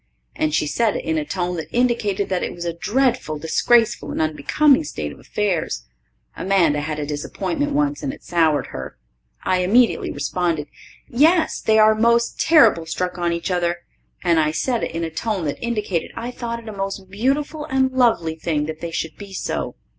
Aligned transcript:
And 0.35 0.51
she 0.51 0.65
said 0.65 0.95
it 0.95 1.05
in 1.05 1.19
a 1.19 1.25
tone 1.25 1.57
that 1.57 1.67
indicated 1.69 2.27
that 2.29 2.41
it 2.41 2.55
was 2.55 2.65
a 2.65 2.73
dreadful 2.73 3.37
disgraceful 3.37 4.09
and 4.09 4.19
unbecoming 4.19 4.83
state 4.83 5.11
of 5.11 5.19
affairs. 5.19 5.83
Amanda 6.35 6.81
had 6.81 6.97
a 6.97 7.05
disappointment 7.05 7.73
once 7.73 8.01
and 8.01 8.11
it 8.11 8.23
soured 8.23 8.69
her. 8.73 8.97
I 9.43 9.57
immediately 9.57 10.11
responded, 10.11 10.69
"Yes, 11.07 11.59
they 11.61 11.77
are 11.77 11.93
most 11.93 12.39
terrible 12.41 12.87
struck 12.87 13.19
on 13.19 13.31
each 13.31 13.51
other," 13.51 13.77
and 14.23 14.39
I 14.39 14.49
said 14.49 14.83
it 14.83 14.89
in 14.95 15.03
a 15.03 15.11
tone 15.11 15.45
that 15.45 15.63
indicated 15.63 16.09
I 16.15 16.31
thought 16.31 16.57
it 16.59 16.67
a 16.67 16.71
most 16.73 17.07
beautiful 17.11 17.65
and 17.65 17.91
lovely 17.91 18.33
thing 18.35 18.65
that 18.65 18.81
they 18.81 18.89
should 18.89 19.15
be 19.19 19.33
so. 19.33 19.75